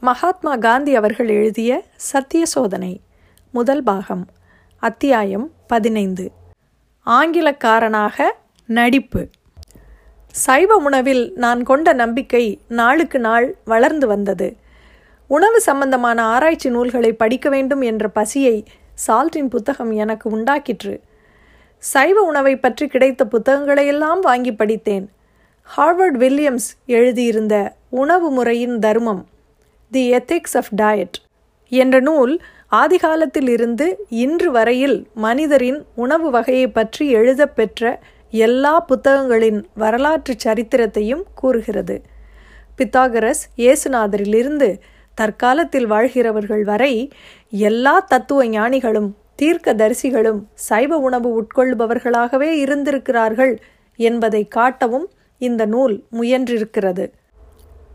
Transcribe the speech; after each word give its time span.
மகாத்மா 0.00 0.56
காந்தி 0.56 0.94
அவர்கள் 0.94 1.28
எழுதிய 1.28 1.84
சத்திய 1.96 2.46
சோதனை 2.46 3.00
முதல் 3.50 3.82
பாகம் 3.82 4.26
அத்தியாயம் 4.78 5.50
பதினைந்து. 5.66 6.30
ஆங்கிலக்காரனாக 7.06 8.22
நடிப்பு. 8.66 9.28
சைவ 10.26 10.76
உணவில் 10.76 11.32
நான் 11.34 11.62
கொண்ட 11.62 11.92
நம்பிக்கை 11.92 12.60
நாளுக்கு 12.68 13.18
நாள் 13.18 13.56
வளர்ந்து 13.64 14.06
வந்தது. 14.06 14.56
உணவு 15.26 15.60
சம்பந்தமான 15.60 16.22
ஆராய்ச்சி 16.22 16.70
நூல்களை 16.70 17.12
படிக்க 17.12 17.48
வேண்டும் 17.48 17.80
என்ற 17.80 18.08
பசியை 18.08 18.64
சால்ட்டின் 19.06 19.50
புத்தகம் 19.50 19.90
எனக்கு 19.90 20.36
உண்டாக்கிற்று. 20.36 21.00
சைவ 21.78 22.20
உணவை 22.20 22.56
பற்றி 22.56 22.86
கிடைத்த 22.86 23.28
புத்தகங்களையெல்லாம் 23.30 24.20
வாங்கி 24.20 24.54
படித்தேன். 24.54 25.10
ஹார்வர்ட் 25.76 26.18
வில்லியம்ஸ் 26.18 26.70
எழுதியிருந்த 26.86 27.74
உணவு 27.88 28.30
முறையின் 28.30 28.78
தர்மம். 28.78 29.26
தி 29.90 30.10
எத்திக்ஸ் 30.12 30.56
ஆஃப் 30.56 30.70
டயட் 30.76 31.18
என்ற 31.68 32.00
நூல் 32.00 32.40
ஆதிகாலத்தில் 32.72 33.48
இருந்து 33.48 34.06
இன்று 34.08 34.50
வரையில் 34.50 35.06
மனிதரின் 35.14 35.84
உணவு 35.94 36.30
வகையை 36.30 36.68
பற்றி 36.68 37.10
எழுதப்பெற்ற 37.10 38.00
எல்லா 38.30 38.80
புத்தகங்களின் 38.80 39.66
வரலாற்று 39.74 40.34
சரித்திரத்தையும் 40.44 41.22
கூறுகிறது. 41.34 42.02
பித்தாகரஸ் 42.78 43.42
இயேசுநாதரிலிருந்து 43.56 44.78
தற்காலத்தில் 45.14 45.86
வாழ்கிறவர்கள் 45.86 46.64
வரை 46.64 47.10
எல்லா 47.50 48.00
தத்துவ 48.00 48.46
ஞானிகளும் 48.46 49.16
தீர்க்க 49.34 49.74
தரிசிகளும் 49.74 50.40
சைவ 50.54 50.98
உணவு 50.98 51.42
உட்கொள்பவர்களாகவே 51.42 52.50
இருந்திருக்கிறார்கள் 52.64 53.58
என்பதை 53.96 54.48
காட்டவும் 54.56 55.06
இந்த 55.38 55.66
நூல் 55.66 56.04
முயன்றிருக்கிறது. 56.12 57.12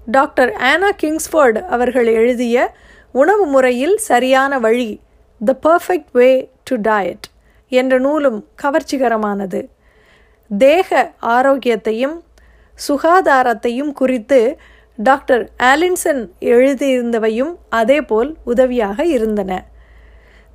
டாக்டர் 0.06 0.54
ஆனா 0.54 0.90
கிங்ஸ்ஃபோர்டு 1.04 1.66
அவர்கள் 1.66 2.06
எழுதிய 2.06 2.74
உணவு 3.12 3.46
முறையில் 3.46 3.98
சரியான 3.98 4.60
வழி 4.60 5.00
the 5.46 5.56
perfect 5.64 6.12
way 6.12 6.50
to 6.64 6.76
diet 6.76 7.26
என்ற 7.70 8.00
நூலும் 8.00 8.46
கவர்ச்சிகரமானது. 8.62 9.68
தேக 10.58 11.14
ஆரோக்கியத்தையும் 11.20 12.24
சுகாதாரத்தையும் 12.88 13.92
குறித்து 13.92 14.58
டாக்டர் 14.96 15.50
ஆலின்சன் 15.60 16.30
எழுதியிருந்தவையும் 16.40 17.56
அதேபோல் 17.70 18.36
உதவியாக 18.44 19.06
இருந்தன. 19.06 19.66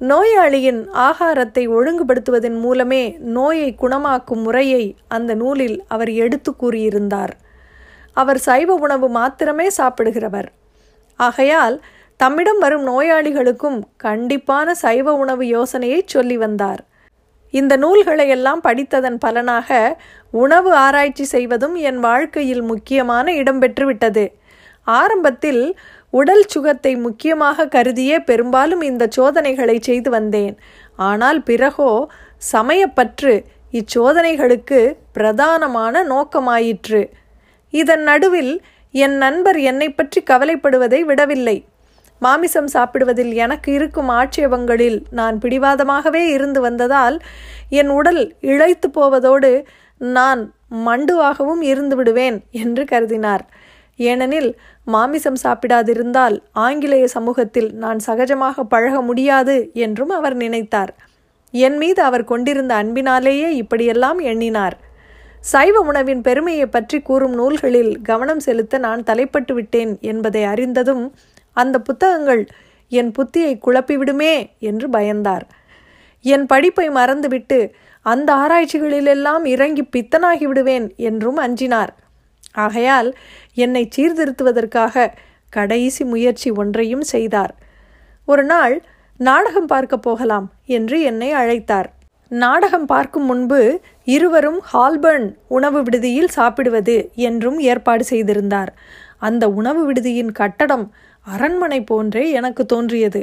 நோயாளியின் 0.00 0.88
ஆகாரத்தை 0.90 1.68
ஒழுங்குபடுத்துவதன் 1.68 2.60
மூலமே 2.60 3.16
நோயை 3.18 3.76
குணமாக்கும் 3.80 4.42
முறையை 4.42 4.96
அந்த 5.08 5.34
நூலில் 5.34 5.84
அவர் 5.88 6.10
எடுத்து 6.10 6.54
கூறியிருந்தார். 6.60 7.30
அவர் 8.20 8.40
சைவ 8.48 8.74
உணவு 8.84 9.08
மாத்திரமே 9.18 9.68
சாப்பிடுகிறவர். 9.78 10.48
ஆகையால் 11.20 11.76
தம்மிடம் 12.20 12.60
வரும் 12.64 12.84
நோயாளிகளுக்கும் 12.90 13.78
கண்டிப்பான 14.04 14.70
சைவ 14.84 15.12
உணவு 15.22 15.44
யோசனையை 15.56 16.00
சொல்லி 16.14 16.36
வந்தார். 16.44 16.80
இந்த 17.54 17.74
நூல்களை 17.82 18.26
எல்லாம் 18.36 18.62
படித்ததன் 18.66 19.18
பலனாக 19.24 19.68
உணவு 20.42 20.70
ஆராய்ச்சி 20.86 21.24
செய்வதும் 21.34 21.76
என் 21.90 22.00
வாழ்க்கையில் 22.08 22.64
முக்கியமான 22.70 23.34
இடம் 23.40 23.60
பெற்றுவிட்டது. 23.62 24.24
ஆரம்பத்தில் 24.86 25.62
உடல் 26.10 26.44
சுகத்தை 26.52 26.92
முக்கியமாக 27.06 27.66
கருதியே 27.76 28.18
பெரும்பாலும் 28.28 28.82
இந்த 28.90 29.04
சோதனைகளை 29.16 29.76
செய்து 29.88 30.10
வந்தேன். 30.10 30.54
ஆனால் 31.08 31.40
பிறகோ 31.48 31.92
சமயப்பற்று 32.52 33.34
இச்சோதனைகளுக்கு 33.78 34.80
பிரதானமான 35.16 36.02
நோக்கமாயிற்று. 36.12 37.02
இதன் 37.70 38.02
நடுவில் 38.02 38.52
என் 38.92 39.16
நண்பர் 39.16 39.58
என்னை 39.60 39.88
பற்றி 39.90 40.22
கவலைப்படுவதை 40.30 41.00
விடவில்லை. 41.00 41.66
மாமிசம் 42.18 42.66
சாப்பிடுவதில் 42.66 43.32
எனக்கு 43.34 43.72
இருக்கும் 43.72 44.08
ஆட்சேபங்களில் 44.08 44.98
நான் 45.10 45.36
பிடிவாதமாகவே 45.38 46.22
இருந்து 46.26 46.60
வந்ததால் 46.60 47.16
என் 47.70 47.88
உடல் 47.88 48.22
இழைத்து 48.40 48.88
போவதோடு 48.92 49.64
நான் 49.98 50.42
மண்டுவாகவும் 50.86 51.62
இருந்து 51.62 51.96
விடுவேன் 51.96 52.38
என்று 52.50 52.84
கருதினார். 52.84 53.44
ஏனெனில் 53.96 54.50
மாமிசம் 54.84 55.38
சாப்பிடாதிருந்தால் 55.42 56.36
ஆங்கிலேய 56.52 57.06
சமூகத்தில் 57.06 57.70
நான் 57.74 58.00
சகஜமாக 58.06 58.64
பழக 58.68 59.00
முடியாது 59.02 59.70
என்றும் 59.74 60.08
அவர் 60.08 60.36
நினைத்தார். 60.36 60.92
என் 61.50 61.76
மீது 61.76 62.02
அவர் 62.02 62.24
கொண்டிருந்த 62.24 62.74
அன்பினாலேயே 62.74 63.56
இப்படியெல்லாம் 63.56 64.18
எண்ணினார். 64.18 64.76
சைவ 65.40 65.80
உணவின் 65.80 66.20
பெருமையை 66.20 66.66
பற்றி 66.66 67.00
கூறும் 67.00 67.34
நூல்களில் 67.34 68.00
கவனம் 68.02 68.40
செலுத்த 68.40 68.78
நான் 68.78 69.02
தலைப்பட்டு 69.02 69.52
விட்டேன் 69.52 69.98
என்பதை 70.00 70.44
அறிந்ததும் 70.44 71.14
அந்த 71.52 71.80
புத்தகங்கள் 71.80 72.46
என் 72.88 73.12
புத்தியை 73.18 73.60
குழப்பிவிடுமே 73.66 74.50
என்று 74.58 74.88
பயந்தார். 74.88 75.42
என் 76.22 76.46
படிப்பை 76.46 76.90
மறந்துவிட்டு 76.90 77.74
அந்த 78.02 78.34
ஆராய்ச்சிகளிலெல்லாம் 78.34 79.44
இறங்கி 79.44 79.88
பித்தனாகி 79.96 80.44
விடுவேன் 80.44 80.94
என்றும் 80.96 81.38
அஞ்சினார். 81.38 81.88
ஆகையால் 82.52 83.14
என்னை 83.54 83.88
சீர்திருத்துவதற்காக 83.96 85.12
கடைசி 85.50 86.04
முயற்சி 86.04 86.50
ஒன்றையும் 86.50 87.02
செய்தார். 87.02 87.54
ஒரு 88.24 88.44
நாள் 88.44 88.82
நாடகம் 89.16 89.66
பார்க்க 89.66 89.96
போகலாம் 89.96 90.52
என்று 90.66 91.00
என்னை 91.00 91.32
அழைத்தார். 91.32 91.88
நாடகம் 92.30 92.86
பார்க்கும் 92.86 93.24
முன்பு 93.24 93.80
இருவரும் 94.04 94.58
ஹால்பர்ன் 94.72 95.28
உணவு 95.48 95.82
விடுதியில் 95.82 96.28
சாப்பிடுவது 96.28 96.96
என்றும் 97.14 97.58
ஏற்பாடு 97.58 98.04
செய்திருந்தார். 98.04 98.70
அந்த 99.18 99.44
உணவு 99.50 99.92
விடுதியின் 99.92 100.32
கட்டடம் 100.32 100.84
அரண்மனை 101.26 101.80
போன்றே 101.80 102.30
எனக்கு 102.30 102.66
தோன்றியது. 102.66 103.22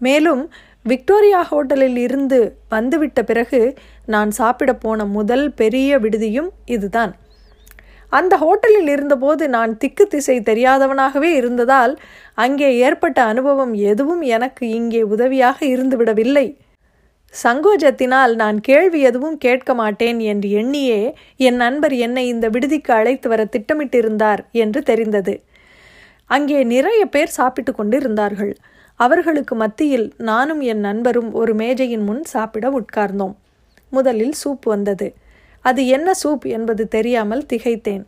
மேலும் 0.00 0.50
விக்டோரியா 0.82 1.40
ஹோட்டலில் 1.50 1.96
இருந்து 1.96 2.38
வந்துவிட்ட 2.68 3.22
பிறகு 3.22 3.76
நான் 4.06 4.30
சாப்பிட 4.30 4.72
போன 4.74 5.04
முதல் 5.04 5.46
பெரிய 5.54 5.98
விடுதியும் 5.98 6.50
இதுதான். 6.64 7.14
அந்த 8.12 8.34
ஹோட்டலில் 8.36 8.88
இருந்தபோது 8.88 9.48
நான் 9.48 9.72
திக்கு 9.76 10.06
திசை 10.06 10.40
தெரியாதவனாகவே 10.40 11.30
இருந்ததால் 11.34 11.94
அங்கே 12.34 12.68
ஏற்பட்ட 12.78 13.22
அனுபவம் 13.22 13.74
எதுவும் 13.74 14.22
எனக்கு 14.22 14.64
இங்கே 14.70 15.02
உதவியாக 15.02 15.58
இருந்துவிடவில்லை. 15.66 16.46
சங்கோஜத்தினால் 17.42 18.34
நான் 18.34 18.58
கேள்வி 18.60 19.00
எதுவும் 19.00 19.38
கேட்க 19.38 19.74
மாட்டேன் 19.74 20.20
என்று 20.20 20.50
எண்ணியே 20.50 21.00
என் 21.36 21.56
நண்பர் 21.56 21.92
என்னை 21.92 22.24
இந்த 22.26 22.48
விடுதிக்கு 22.48 22.92
அழைத்து 22.92 23.28
வர 23.28 23.42
திட்டமிட்டிருந்தார் 23.44 24.42
என்று 24.50 24.82
தெரிந்தது. 24.82 25.34
அங்கே 26.26 26.64
நிறைய 26.64 27.06
பேர் 27.06 27.36
சாப்பிட்டு 27.38 27.74
கொண்டிருந்தார்கள். 27.74 28.54
அவர்களுக்கு 29.00 29.54
மத்தியில் 29.54 30.06
நானும் 30.16 30.60
என் 30.60 30.80
நண்பரும் 30.80 31.32
ஒரு 31.32 31.54
மேஜையின் 31.54 32.04
முன் 32.04 32.24
சாப்பிட 32.24 32.66
உட்கார்ந்தோம். 32.70 33.34
முதலில் 33.90 34.36
சூப் 34.44 34.64
வந்தது. 34.64 35.08
அது 35.60 35.86
என்ன 35.86 36.08
சூப் 36.22 36.44
என்பது 36.46 36.88
தெரியாமல் 36.88 37.46
திகைத்தேன். 37.52 38.04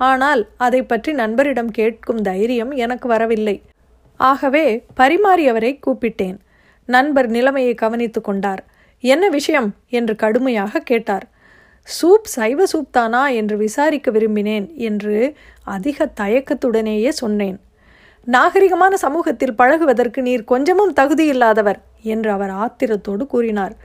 ஆனால் 0.00 0.42
அதை 0.56 0.82
பற்றி 0.82 1.12
நண்பரிடம் 1.12 1.70
கேட்கும் 1.70 2.22
தைரியம் 2.22 2.70
எனக்கு 2.70 3.08
வரவில்லை. 3.08 3.62
ஆகவே 4.16 4.66
பரிமாறியவரை 4.96 5.72
கூப்பிட்டேன். 5.86 6.38
நண்பர் 6.88 7.28
நிலைமையை 7.28 7.74
கவனித்து 7.74 8.20
கொண்டார். 8.20 8.64
என்ன 9.00 9.28
விஷயம்? 9.28 9.74
என்று 9.88 10.16
கடுமையாக 10.16 10.78
கேட்டார். 10.78 11.26
சூப் 11.82 12.24
சைவ 12.24 12.66
சூப் 12.66 12.92
தானா? 12.92 13.28
என்று 13.28 13.56
விசாரிக்க 13.56 14.10
விரும்பினேன் 14.10 14.74
என்று 14.74 15.34
அதிக 15.64 16.12
தயக்கத்துடனேயே 16.20 17.08
சொன்னேன். 17.08 17.60
நாகரிகமான 18.26 18.94
சமூகத்தில் 18.94 19.54
பழகுவதற்கு 19.54 20.20
நீர் 20.20 20.44
கொஞ்சமும் 20.44 20.94
தகுதியில்லாதவர் 21.00 21.78
என்று 22.02 22.30
அவர் 22.30 22.50
ஆத்திரத்தோடு 22.50 23.26
கூறினார். 23.26 23.76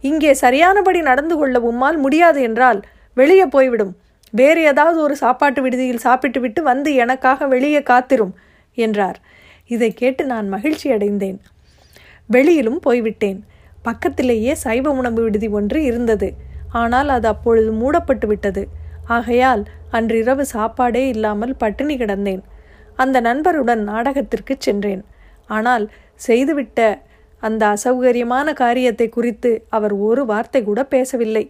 இங்கே 0.00 0.34
சரியானபடி 0.34 1.00
நடந்து 1.00 1.36
கொள்ள 1.36 1.58
உம்மால் 1.58 1.98
முடியாது 1.98 2.42
என்றால் 2.42 2.80
வெளியே 3.14 3.46
போய்விடும். 3.46 3.96
வேறு 4.30 4.62
ஏதாவது 4.62 5.00
ஒரு 5.00 5.16
சாப்பாட்டு 5.16 5.62
விடுதியில் 5.62 6.04
சாப்பிட்டுவிட்டு 6.06 6.62
வந்து 6.62 6.94
எனக்காக 6.94 7.46
வெளியே 7.46 7.78
காத்திரும் 7.78 8.34
என்றார். 8.74 9.20
இதை 9.66 9.92
கேட்டு 9.92 10.24
நான் 10.24 10.48
மகிழ்ச்சி 10.48 10.90
அடைந்தேன் 10.90 11.40
வெளியிலும் 12.30 12.80
போய்விட்டேன். 12.86 13.38
பக்கத்திலேயே 13.86 14.52
சைவ 14.64 14.92
உணவு 15.00 15.20
விடுதி 15.24 15.48
ஒன்று 15.58 15.78
இருந்தது. 15.90 16.28
ஆனால் 16.80 17.10
அது 17.16 17.26
அப்பொழுது 17.32 17.70
மூடப்பட்டு 17.72 18.26
விட்டது. 18.32 18.62
ஆகையால் 19.16 19.62
அன்றிரவு 19.96 20.44
சாப்பாடே 20.54 21.02
இல்லாமல் 21.08 21.54
பட்டினி 21.56 21.94
கிடந்தேன். 21.96 22.42
அந்த 22.98 23.16
நண்பருடன் 23.20 23.82
நாடகத்திற்கு 23.90 24.54
சென்றேன். 24.66 25.02
ஆனால் 25.48 25.84
செய்துவிட்ட 26.26 26.80
அந்த 27.42 27.62
அசௌகரியமான 27.76 28.52
காரியத்தை 28.62 29.06
குறித்து 29.08 29.50
அவர் 29.76 29.94
ஒரு 30.08 30.22
வார்த்தை 30.30 30.60
கூட 30.62 30.80
பேசவில்லை. 30.94 31.44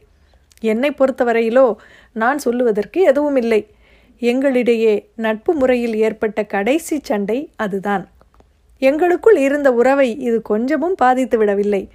என்னை 0.63 0.91
பொறுத்தவரையிலோ 0.91 1.67
நான் 2.13 2.39
சொல்லுவதற்கு 2.39 3.01
எதுவும் 3.11 3.39
இல்லை 3.43 3.61
எங்களிடையே 4.23 4.95
நட்பு 5.25 5.53
முறையில் 5.55 5.97
ஏற்பட்ட 6.07 6.43
கடைசி 6.55 6.97
சண்டை 7.03 7.39
அதுதான். 7.57 8.05
எங்களுக்குள் 8.79 9.37
இருந்த 9.37 9.73
உறவை 9.73 10.19
இது 10.19 10.43
கொஞ்சமும் 10.43 10.95
பாதித்து 10.95 11.39
விடவில்லை 11.39 11.89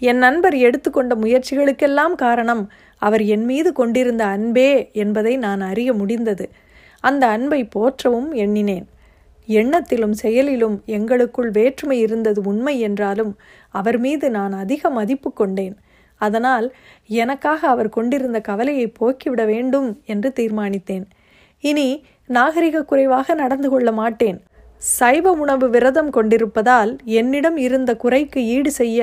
என் 0.00 0.16
நண்பர் 0.16 0.54
எடுத்துக்கொண்ட 0.56 1.14
முயற்சிகளுக்கெல்லாம் 1.14 2.14
காரணம் 2.14 2.62
அவர் 2.98 3.22
என் 3.24 3.44
மீது 3.44 3.72
கொண்டிருந்த 3.72 4.24
அன்பே 4.24 4.90
என்பதை 4.92 5.36
நான் 5.36 5.60
அறிய 5.60 5.92
முடிந்தது. 5.92 6.48
அந்த 7.00 7.26
அன்பை 7.26 7.64
போற்றவும் 7.64 8.32
எண்ணினேன். 8.32 8.86
எண்ணத்திலும் 9.48 10.10
செயலிலும் 10.10 10.82
எங்களுக்குள் 10.86 11.50
வேற்றுமை 11.50 11.98
இருந்தது 11.98 12.40
உண்மை 12.42 12.80
என்றாலும் 12.80 13.36
அவர் 13.68 13.98
மீது 13.98 14.30
நான் 14.30 14.52
அதிக 14.52 14.90
மதிப்பு 14.90 15.32
கொண்டேன். 15.32 15.76
அதனால் 16.16 16.74
எனக்காக 17.06 17.68
அவர் 17.68 17.88
கொண்டிருந்த 17.88 18.40
கவலையை 18.40 18.86
போக்கிவிட 19.00 19.44
வேண்டும் 19.46 20.00
என்று 20.06 20.32
தீர்மானித்தேன். 20.36 21.04
இனி 21.64 22.04
நாகரிக 22.26 22.84
குறைவாக 22.84 23.34
நடந்து 23.34 23.70
கொள்ள 23.70 23.92
மாட்டேன். 23.92 24.40
சைவ 24.82 25.32
உணவு 25.32 25.66
விரதம் 25.68 26.10
கொண்டிருப்பதால் 26.10 26.92
என்னிடம் 27.18 27.56
இருந்த 27.56 27.90
குறைக்கு 27.96 28.40
ஈடு 28.46 28.70
செய்ய 28.70 29.00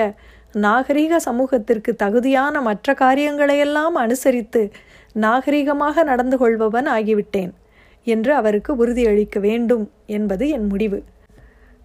நாகரிக 0.53 1.19
சமூகத்திற்கு 1.19 1.95
தகுதியான 1.95 2.61
மற்ற 2.61 2.93
காரியங்களையெல்லாம் 2.93 3.95
அனுசரித்து 3.95 4.61
நாகரிகமாக 5.15 6.03
நடந்து 6.03 6.37
கொள்பவன் 6.37 6.87
ஆகிவிட்டேன் 6.87 7.51
என்று 8.07 8.33
அவருக்கு 8.33 8.71
உறுதியளிக்க 8.85 9.39
வேண்டும் 9.39 9.85
என்பது 10.05 10.49
என் 10.49 10.67
முடிவு. 10.67 10.99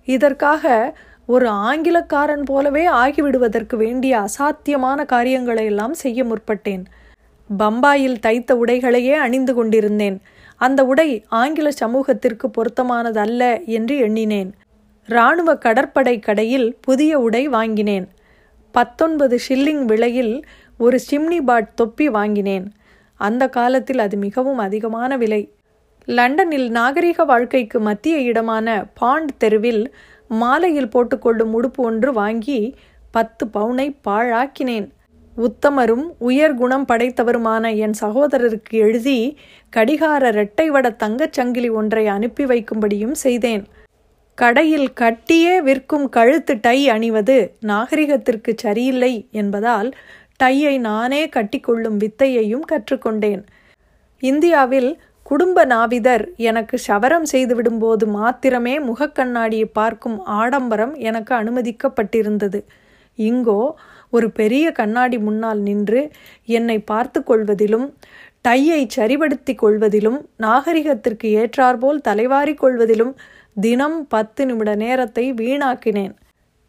இதற்காக 0.08 0.94
ஒரு 1.26 1.48
ஆங்கிலக்காரன் 1.48 2.44
போலவே 2.44 2.86
ஆகிவிடுவதற்கு 2.86 3.76
வேண்டிய 3.76 4.26
அசாத்தியமான 4.26 5.04
காரியங்களை 5.04 5.64
எல்லாம் 5.64 5.94
செய்ய 5.94 6.24
முற்பட்டேன். 6.24 6.84
பம்பாயில் 7.50 8.18
தைத்த 8.20 8.54
உடைகளையே 8.54 9.14
அணிந்து 9.26 9.54
கொண்டிருந்தேன். 9.54 10.18
அந்த 10.56 10.84
உடை 10.84 11.24
ஆங்கில 11.28 11.70
சமூகத்திற்கு 11.70 12.50
பொருத்தமானது 12.50 13.20
அல்ல 13.20 13.60
என்று 13.60 13.96
எண்ணினேன். 13.96 14.54
இராணுவ 15.06 15.56
கடற்படை 15.56 16.18
கடையில் 16.18 16.78
புதிய 16.80 17.18
உடை 17.18 17.48
வாங்கினேன். 17.48 18.08
பத்தொன்பது 18.70 19.38
ஷில்லிங் 19.48 19.84
விலையில் 19.84 20.44
ஒரு 20.78 21.00
சிம்னி 21.10 21.40
பாட் 21.44 21.74
தொப்பி 21.74 22.08
வாங்கினேன். 22.08 22.72
அந்த 23.14 23.48
காலத்தில் 23.48 23.98
அது 23.98 24.16
மிகவும் 24.16 24.58
அதிகமான 24.58 25.16
விலை. 25.16 25.52
லண்டனில் 26.04 26.70
நாகரிக 26.70 27.24
வாழ்க்கைக்கு 27.24 27.80
மத்திய 27.80 28.18
இடமான 28.18 28.86
பாண்ட் 28.94 29.38
தெருவில் 29.38 29.94
மாலையில் 30.28 30.88
போட்டுக்கொள்ளும் 30.88 31.52
உடுப்பு 31.52 31.76
ஒன்று 31.76 32.12
வாங்கி 32.12 32.74
பத்து 33.10 33.46
பவுனை 33.46 33.96
பாழாக்கினேன். 34.08 34.88
உத்தமரும் 35.36 36.04
உயர் 36.18 36.54
குணம் 36.54 36.86
படைத்தவருமான 36.86 37.76
என் 37.76 37.94
சகோதரருக்கு 38.00 38.70
எழுதி 38.70 39.36
கடிகார 39.68 40.28
இரட்டை 40.28 40.70
வட 40.70 40.90
தங்கச் 40.90 41.32
சங்கிலி 41.32 41.68
ஒன்றை 41.68 42.06
அனுப்பி 42.06 42.44
வைக்கும்படியும் 42.44 43.16
செய்தேன். 43.22 43.64
கடையில் 44.34 44.92
கட்டியே 45.00 45.62
விற்கும் 45.62 46.08
கழுத்து 46.08 46.58
டை 46.60 46.88
அணிவது 46.88 47.56
நாகரிகத்திற்கு 47.66 48.52
சரியில்லை 48.56 49.28
என்பதால் 49.30 49.90
டையை 50.42 50.78
நானே 50.78 51.28
கட்டிக்கொள்ளும் 51.28 51.98
வித்தையையும் 51.98 52.64
கற்றுக்கொண்டேன். 52.72 53.42
இந்தியாவில் 54.22 55.00
குடும்ப 55.22 55.64
நாவிதர் 55.64 56.34
எனக்கு 56.36 56.78
சவரம் 56.78 57.26
செய்துவிடும்போது 57.32 58.06
மாத்திரமே 58.06 58.78
முகக்கண்ணாடியை 58.78 59.68
பார்க்கும் 59.72 60.24
ஆடம்பரம் 60.24 60.94
எனக்கு 60.94 61.34
அனுமதிக்கப்பட்டிருந்தது. 61.34 62.60
இங்கோ 63.18 63.60
ஒரு 64.14 64.28
பெரிய 64.40 64.64
கண்ணாடி 64.72 65.18
முன்னால் 65.18 65.60
நின்று 65.60 66.02
என்னை 66.56 66.78
பார்த்து 66.90 67.20
கொள்வதிலும் 67.22 67.86
டையை 68.48 68.80
சரிபடுத்தி 68.96 69.52
கொள்வதிலும் 69.54 70.18
நாகரிகத்திற்கு 70.42 71.28
ஏற்றாற்போல் 71.40 72.00
தலைவாரி 72.08 72.54
கொள்வதிலும் 72.54 73.12
தினம் 73.60 73.98
பத்து 74.08 74.42
நிமிட 74.46 74.70
நேரத்தை 74.82 75.24
வீணாக்கினேன். 75.32 76.14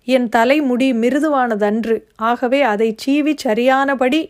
என் 0.08 0.28
தலைமுடி 0.30 0.88
மிருதுவானதன்று. 0.94 1.96
ஆகவே 2.30 2.60
அதை 2.74 2.90
சீவி 3.04 3.34
சரியானபடி 3.46 4.22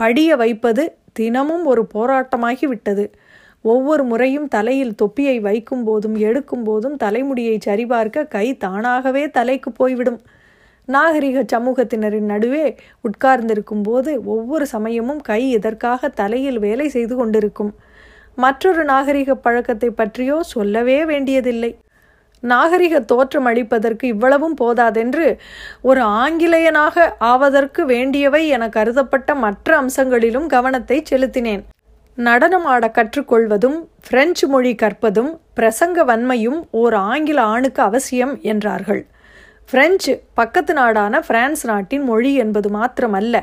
படிய 0.00 0.30
வைப்பது 0.42 0.84
தினமும் 1.12 1.64
ஒரு 1.64 1.82
போராட்டமாகிவிட்டது. 1.94 3.04
ஒவ்வொரு 3.64 4.02
முறையும் 4.04 4.48
தலையில் 4.48 4.94
தொப்பியை 4.94 5.36
வைக்கும் 5.46 5.84
போதும் 5.84 6.16
எடுக்கும் 6.28 6.64
போதும் 6.64 6.96
தலைமுடியை 6.96 7.56
சரிபார்க்க 7.66 8.30
கை 8.34 8.46
தானாகவே 8.56 9.24
தலைக்கு 9.38 9.70
போய்விடும். 9.72 10.20
நாகரிக 10.88 11.38
சமூகத்தினரின் 11.52 12.30
நடுவே 12.32 12.66
உட்கார்ந்திருக்கும் 13.00 13.82
போது 13.82 14.10
ஒவ்வொரு 14.24 14.66
சமயமும் 14.66 15.20
கை 15.20 15.42
இதற்காக 15.50 16.08
தலையில் 16.20 16.58
வேலை 16.58 16.86
செய்து 16.88 17.16
கொண்டிருக்கும். 17.16 17.72
மற்றொரு 18.38 18.84
நாகரிக 18.84 19.34
பழக்கத்தை 19.34 19.90
பற்றியோ 19.90 20.36
சொல்லவே 20.54 21.04
வேண்டியதில்லை. 21.04 21.70
நாகரிக 22.42 23.00
தோற்றம் 23.00 23.46
அளிப்பதற்கு 23.46 24.04
இவ்வளவும் 24.04 24.56
போதாதென்று 24.60 25.26
ஒரு 25.82 26.02
ஆங்கிலேயனாக 26.22 27.06
ஆவதற்கு 27.32 27.84
வேண்டியவை 27.86 28.42
என 28.48 28.68
கருதப்பட்ட 28.68 29.34
மற்ற 29.34 29.82
அம்சங்களிலும் 29.82 30.46
கவனத்தை 30.46 30.98
செலுத்தினேன். 31.10 31.62
நடனம் 32.18 32.64
ஆட 32.64 32.84
கற்றுக்கொள்வதும் 32.88 33.78
பிரெஞ்சு 34.08 34.46
மொழி 34.46 34.72
கற்பதும் 34.74 35.30
பிரசங்க 35.56 36.04
வன்மையும் 36.10 36.60
ஓர் 36.80 36.96
ஆங்கில 37.10 37.40
ஆணுக்கு 37.54 37.82
அவசியம் 37.82 38.34
என்றார்கள். 38.42 39.02
பிரெஞ்சு 39.70 40.22
பக்கத்து 40.34 40.74
நாடான 40.74 41.20
பிரான்ஸ் 41.20 41.66
நாட்டின் 41.66 42.02
மொழி 42.02 42.34
என்பது 42.34 42.68
மாத்திரமல்ல. 42.68 43.36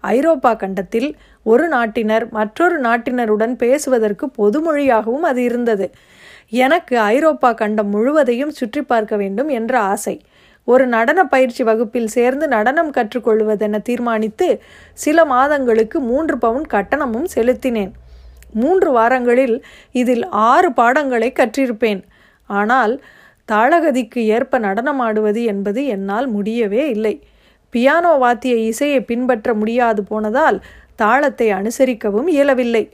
ஐரோப்பா 0.00 0.54
கண்டத்தில் 0.54 1.16
ஒரு 1.42 1.68
நாட்டினர் 1.68 2.28
மற்றொரு 2.28 2.80
நாட்டினருடன் 2.80 3.54
பேசுவதற்கு 3.54 4.26
பொதுமொழியாகவும் 4.38 5.26
அது 5.30 5.42
இருந்தது. 5.42 5.86
எனக்கு 6.48 6.98
ஐரோப்பா 6.98 7.52
கண்டம் 7.52 7.88
முழுவதையும் 7.88 8.50
சுற்றி 8.50 8.82
பார்க்க 8.82 9.16
வேண்டும் 9.16 9.48
என்ற 9.48 9.78
ஆசை. 9.78 10.16
ஒரு 10.64 10.86
நடன 10.86 11.24
பயிற்சி 11.24 11.62
வகுப்பில் 11.62 12.06
சேர்ந்து 12.06 12.48
நடனம் 12.48 12.90
கற்றுக்கொள்வதென 12.90 13.82
தீர்மானித்து 13.82 14.48
சில 14.92 15.24
மாதங்களுக்கு 15.24 16.00
மூன்று 16.00 16.38
பவுன் 16.38 16.66
கட்டணமும் 16.70 17.28
செலுத்தினேன். 17.34 17.92
மூன்று 18.52 18.90
வாரங்களில் 18.92 19.56
இதில் 19.92 20.28
ஆறு 20.28 20.72
பாடங்களை 20.72 21.32
கற்றிருப்பேன். 21.32 22.02
ஆனால் 22.46 22.94
தாளகதிக்கு 23.50 24.20
ஏற்ப 24.36 24.58
நடனமாடுவது 24.58 25.42
என்பது 25.44 25.80
என்னால் 25.86 26.28
முடியவே 26.28 26.82
இல்லை. 26.88 27.14
பியானோ 27.74 28.12
வாத்திய 28.18 28.54
இசையை 28.70 29.00
பின்பற்ற 29.02 29.48
முடியாது 29.54 30.02
போனதால் 30.04 30.58
தாளத்தை 30.94 31.48
அனுசரிக்கவும் 31.50 32.28
இயலவில்லை. 32.28 32.84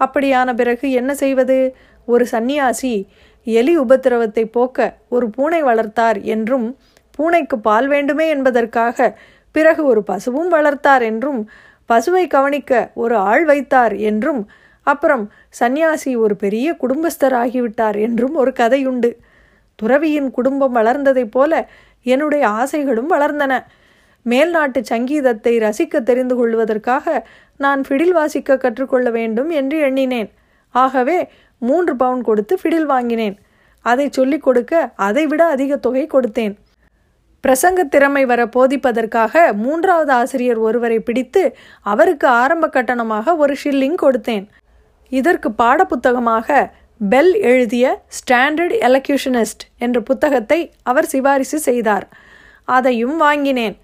அப்படியான 0.00 0.48
பிறகு 0.54 0.86
என்ன 1.00 1.10
செய்வது? 1.14 1.58
ஒரு 2.08 2.24
சந்நியாசி 2.26 2.94
எலி 3.46 3.74
உபத்திரவத்தை 3.76 4.44
போக்க 4.46 4.78
ஒரு 5.08 5.26
பூனை 5.30 5.60
வளர்த்தார் 5.62 6.18
என்றும் 6.34 6.66
பூனைக்கு 7.18 7.56
பால் 7.58 7.88
வேண்டுமே 7.88 8.26
என்பதற்காக 8.28 9.08
பிறகு 9.54 9.82
ஒரு 9.84 10.02
பசுவும் 10.02 10.50
வளர்த்தார் 10.54 11.02
என்றும் 11.02 11.40
பசுவை 11.90 12.24
கவனிக்க 12.26 12.72
ஒரு 12.94 13.14
ஆள் 13.30 13.44
வைத்தார் 13.44 13.94
என்றும் 14.10 14.40
அப்புறம் 14.86 15.24
சந்நியாசி 15.50 16.12
ஒரு 16.16 16.34
பெரிய 16.36 16.68
குடும்பஸ்தர் 16.82 17.36
ஆகிவிட்டார் 17.42 17.98
என்றும் 18.06 18.34
ஒரு 18.34 18.52
கதையுண்டு. 18.60 19.10
துறவியின் 19.74 20.30
குடும்பம் 20.30 20.74
வளர்ந்ததைப் 20.76 21.30
போல 21.30 21.68
என்னுடைய 22.02 22.48
ஆசைகளும் 22.48 23.10
வளர்ந்தன. 23.10 23.52
மேல்நாட்டு 24.26 24.80
சங்கீதத்தை 24.80 25.58
ரசிக்க 25.58 26.02
தெரிந்து 26.02 26.34
கொள்வதற்காக 26.36 27.26
நான் 27.56 27.80
ஃபிடில் 27.88 28.10
வாசிக்க 28.10 28.56
கற்றுக்கொள்ள 28.56 29.10
வேண்டும் 29.10 29.50
என்று 29.50 29.78
எண்ணினேன். 29.78 30.30
ஆகவே 30.70 31.28
மூன்று 31.58 31.96
பவுன் 31.96 32.22
கொடுத்து 32.22 32.58
ஃபிடில் 32.62 32.84
வாங்கினேன். 32.84 33.38
அதை 33.82 34.08
சொல்லிக் 34.10 34.42
கொடுக்க 34.42 34.92
அதைவிட 34.96 35.44
அதிக 35.44 35.76
தொகை 35.76 36.06
கொடுத்தேன். 36.06 36.54
பிரசங்க 37.44 37.80
திறமை 37.90 38.24
வர 38.24 38.40
போதிப்பதற்காக 38.56 39.54
மூன்றாவது 39.54 40.12
ஆசிரியர் 40.12 40.58
ஒருவரை 40.58 41.00
பிடித்து 41.00 41.56
அவருக்கு 41.82 42.26
ஆரம்ப 42.28 42.66
கட்டணமாக 42.66 43.36
ஒரு 43.36 43.56
ஷில்லிங் 43.64 43.96
கொடுத்தேன். 44.02 44.46
இதற்கு 45.08 45.50
பாடப்புத்தகமாக 45.58 46.70
பெல் 47.08 47.38
எழுதிய 47.40 48.04
ஸ்டாண்டர்ட் 48.16 48.74
எலக்யூஷனிஸ்ட் 48.80 49.64
என்ற 49.78 50.00
புத்தகத்தை 50.00 50.72
அவர் 50.82 51.04
சிபாரிசு 51.04 51.58
செய்தார். 51.58 52.08
அதையும் 52.64 53.16
வாங்கினேன். 53.16 53.78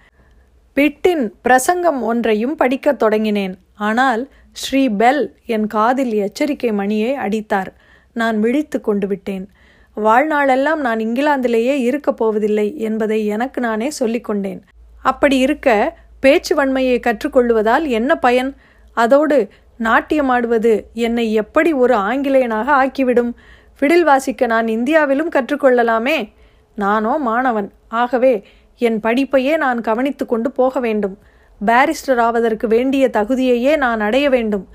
பிட்டின் 0.77 1.31
பிரசங்கம் 1.43 2.03
ஒன்றையும் 2.03 2.55
படிக்கத் 2.55 3.03
தொடங்கினேன். 3.03 3.55
ஆனால் 3.75 4.31
ஸ்ரீ 4.53 4.89
பெல் 4.89 5.37
என் 5.47 5.67
காதில் 5.67 6.13
எச்சரிக்கை 6.15 6.73
மணியை 6.73 7.15
அடித்தார். 7.15 7.73
நான் 8.13 8.41
விழித்து 8.41 8.81
கொண்டு 8.81 9.07
விட்டேன். 9.07 9.49
வாழ்நாளெல்லாம் 9.97 10.77
நான் 10.77 10.99
இங்கிலாந்திலேயே 10.99 11.75
இருக்கப் 11.79 12.17
போவதில்லை 12.17 12.79
என்பதை 12.79 13.27
எனக்கு 13.27 13.61
நானே 13.61 13.91
சொல்லிக்கொண்டேன் 14.01 14.61
அப்படி 15.03 15.39
இருக்க 15.39 15.99
பேச்சு 16.21 16.55
வன்மையை 16.55 17.01
கற்றுக்கொள்வதால் 17.01 17.87
என்ன 17.89 18.17
பயன்? 18.17 18.57
அதோடு 18.93 19.49
நாட்டியமாடுவது 19.79 20.85
என்னை 20.93 21.33
எப்படி 21.33 21.73
ஒரு 21.73 21.95
ஆங்கிலேயனாக 21.95 22.73
ஆக்கிவிடும்? 22.73 23.33
ஃபிடில் 23.81 24.03
வாசிக்க 24.03 24.47
நான் 24.47 24.69
இந்தியாவிலும் 24.69 25.31
கற்றுக்கொள்ளலாமே? 25.31 26.31
நானோ 26.75 27.17
மாணவன். 27.19 27.73
ஆகவே 27.89 28.47
என் 28.79 29.01
படிப்பையே 29.01 29.57
நான் 29.57 29.81
கவனித்து 29.81 30.27
கொண்டு 30.27 30.51
போக 30.51 30.81
வேண்டும். 30.81 31.19
பாரிஸ்டர் 31.67 32.19
ஆவதற்கு 32.19 32.69
வேண்டிய 32.69 33.11
தகுதியையே 33.13 33.77
நான் 33.77 34.01
அடைய 34.01 34.31
வேண்டும். 34.31 34.69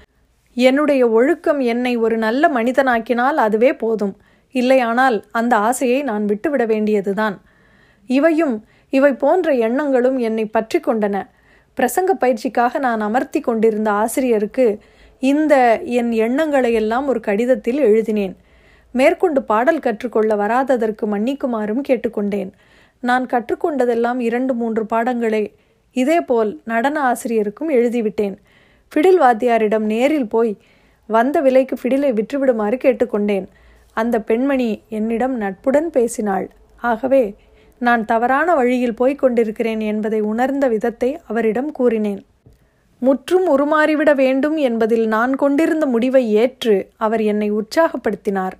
என்னுடைய 0.53 1.10
ஒழுக்கம் 1.10 1.60
என்னை 1.60 1.95
ஒரு 1.95 2.17
நல்ல 2.17 2.48
மனிதனாக்கினால் 2.48 3.38
அதுவே 3.45 3.74
போதும். 3.74 4.17
இல்லையானால் 4.51 5.24
அந்த 5.31 5.55
ஆசையை 5.55 6.03
நான் 6.03 6.25
விட்டுவிட 6.25 6.65
வேண்டியதுதான். 6.65 7.41
இவையும் 8.05 8.65
இவை 8.89 9.13
போன்ற 9.13 9.53
எண்ணங்களும் 9.53 10.17
என்னை 10.17 10.45
பற்றி 10.45 10.79
கொண்டன. 10.79 11.24
பிரசங்க 11.77 12.12
பயிற்சிக்காக 12.20 12.80
நான் 12.80 13.01
அமர்த்தி 13.01 13.39
கொண்டிருந்த 13.39 13.92
ஆசிரியருக்கு 13.92 14.80
இந்த 15.20 15.82
என் 15.84 16.12
எண்ணங்களை 16.12 16.74
எல்லாம் 16.74 17.08
ஒரு 17.08 17.20
கடிதத்தில் 17.20 17.80
எழுதினேன். 17.80 18.36
மேற்கொண்டு 18.92 19.44
பாடல் 19.44 19.80
கற்றுக்கொள்ள 19.80 20.36
வராததற்கு 20.36 21.18
மன்னிக்குமாறும் 21.18 21.82
கேட்டுக்கொண்டேன். 21.88 22.51
நான் 23.00 23.25
கற்றுக்கொண்டதெல்லாம் 23.25 24.20
இரண்டு 24.20 24.53
மூன்று 24.53 24.84
பாடங்களே 24.84 25.53
இதேபோல் 25.92 26.62
நடன 26.65 27.12
ஆசிரியருக்கும் 27.12 27.70
எழுதிவிட்டேன். 27.70 28.36
ஃபிடில் 28.92 29.20
வாத்தியாரிடம் 29.22 29.86
நேரில் 29.94 30.30
போய் 30.30 30.58
வந்த 31.06 31.42
விலைக்கு 31.42 31.75
ஃபிடிலை 31.82 32.12
விற்றுவிடுமாறு 32.20 32.77
கேட்டுக்கொண்டேன். 32.84 33.48
அந்த 33.94 34.22
பெண்மணி 34.22 34.82
என்னிடம் 34.89 35.38
நட்புடன் 35.38 35.89
பேசினாள். 35.89 36.50
ஆகவே 36.77 37.36
நான் 37.84 38.04
தவறான 38.06 38.50
வழியில் 38.56 39.00
போய்க் 39.00 39.20
கொண்டிருக்கிறேன் 39.20 39.82
என்பதை 39.92 40.20
உணர்ந்த 40.32 40.66
விதத்தை 40.68 41.10
அவரிடம் 41.28 41.72
கூறினேன். 41.72 42.22
முற்றும் 43.02 43.48
உருமாறிவிட 43.48 44.12
வேண்டும் 44.16 44.58
என்பதில் 44.58 45.08
நான் 45.08 45.34
கொண்டிருந்த 45.36 45.86
முடிவை 45.86 46.24
ஏற்று 46.34 46.75
அவர் 46.98 47.22
என்னை 47.22 47.50
உற்சாகப்படுத்தினார். 47.54 48.56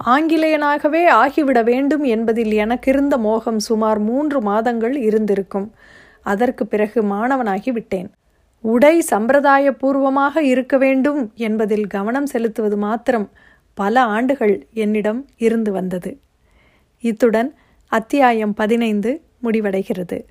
ஆங்கிலேயனாகவே 0.00 1.02
ஆகிவிட 1.14 1.58
வேண்டும் 1.62 2.04
என்பதில் 2.14 2.52
எனக்கிருந்த 2.64 3.14
மோகம் 3.18 3.60
சுமார் 3.68 4.00
மூன்று 4.08 4.40
மாதங்கள் 4.40 4.96
இருந்திருக்கும். 5.08 5.68
அதற்கு 6.22 6.64
பிறகு 6.66 7.00
மாணவனாகி 7.02 7.70
விட்டேன். 7.70 8.08
உடை 8.64 8.94
சம்பிரதாயபூர்வமாக 9.10 10.36
இருக்க 10.52 10.74
வேண்டும் 10.76 11.20
என்பதில் 11.46 11.86
கவனம் 11.86 12.26
செலுத்துவது 12.26 12.76
மாத்திரம் 12.76 13.26
பல 13.78 14.02
ஆண்டுகள் 14.14 14.54
என்னிடம் 14.82 15.20
இருந்து 15.36 15.70
வந்தது. 15.72 16.10
இத்துடன் 17.04 17.50
அத்தியாயம் 17.86 18.54
பதினைந்து 18.54 19.22
முடிவடைகிறது. 19.42 20.24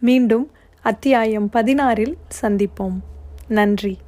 மீண்டும் 0.00 0.50
அத்தியாயம் 0.82 1.50
பதினாறில் 1.52 2.14
சந்திப்போம். 2.42 3.00
நன்றி. 3.48 3.98